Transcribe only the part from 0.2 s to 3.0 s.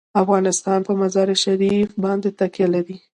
افغانستان په مزارشریف باندې تکیه لري.